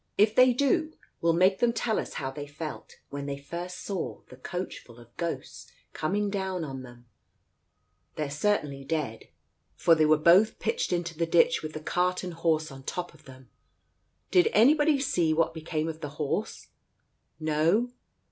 If 0.17 0.33
they 0.33 0.51
do, 0.51 0.93
we'll 1.21 1.33
make 1.33 1.59
them 1.59 1.73
tell 1.73 1.99
us 1.99 2.15
how 2.15 2.31
they 2.31 2.47
felt, 2.47 2.95
when 3.11 3.27
they 3.27 3.37
first 3.37 3.81
saw 3.83 4.21
the 4.29 4.35
coachful 4.35 4.97
of 4.97 5.15
ghosts 5.15 5.71
coming 5.93 6.31
down 6.31 6.63
on 6.63 6.81
them. 6.81 7.05
They're 8.15 8.31
certainly 8.31 8.83
dead, 8.83 9.29
for 9.75 9.93
they 9.93 10.07
were 10.07 10.17
both 10.17 10.57
pitched 10.57 10.91
into 10.91 11.13
Digitized 11.13 11.17
by 11.19 11.25
Google 11.25 11.25
THE 11.27 11.39
COACH 11.41 11.43
143 11.43 11.43
the 11.43 11.43
ditch 11.45 11.61
with 11.61 11.73
the 11.73 11.81
cart 11.81 12.23
and 12.23 12.33
horse 12.33 12.71
on 12.71 12.83
top 12.83 13.13
of 13.13 13.25
them. 13.25 13.49
Did 14.31 14.47
anybody 14.53 14.99
see 14.99 15.33
what 15.35 15.53
became 15.53 15.87
of 15.87 16.01
the 16.01 16.09
horse? 16.15 16.69
No. 17.39 17.91